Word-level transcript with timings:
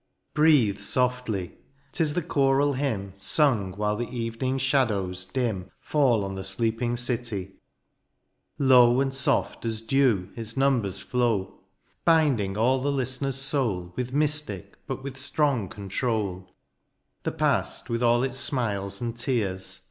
Breathe 0.33 0.79
soMy^ 0.79 1.51
'tis 1.91 2.15
the 2.15 2.23
choral 2.23 2.73
hymn 2.73 3.13
Sung 3.17 3.73
while 3.73 3.95
the 3.95 4.09
evening 4.09 4.57
shadows 4.57 5.25
dim 5.25 5.69
Fall 5.79 6.25
on 6.25 6.33
the 6.33 6.43
sleeping 6.43 6.97
city— 6.97 7.57
^low 8.59 8.99
And 8.99 9.13
soft 9.13 9.63
as 9.63 9.79
dew 9.79 10.29
its 10.35 10.53
nimibers 10.55 11.03
flow; 11.03 11.59
Binding 12.03 12.57
all 12.57 12.81
the 12.81 12.91
listener's 12.91 13.35
soul 13.39 13.93
With 13.95 14.11
mystic 14.11 14.75
but 14.87 15.03
with 15.03 15.19
strong 15.19 15.69
control; 15.69 16.49
The 17.21 17.31
pastj 17.33 17.87
with 17.87 18.01
all 18.01 18.23
its 18.23 18.39
smiles 18.39 19.01
and 19.01 19.15
tears. 19.15 19.79